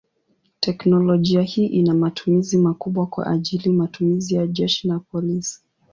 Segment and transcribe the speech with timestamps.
[0.59, 5.61] Teknolojia hii ina matumizi makubwa kwa ajili matumizi ya jeshi na polisi.